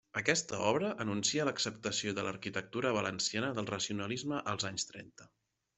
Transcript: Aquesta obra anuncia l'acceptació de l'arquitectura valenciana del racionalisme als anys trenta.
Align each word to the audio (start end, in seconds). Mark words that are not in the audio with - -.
Aquesta 0.19 0.61
obra 0.69 0.87
anuncia 1.03 1.45
l'acceptació 1.49 2.15
de 2.21 2.25
l'arquitectura 2.29 2.95
valenciana 2.99 3.53
del 3.61 3.73
racionalisme 3.77 4.45
als 4.55 4.71
anys 4.73 4.91
trenta. 4.93 5.33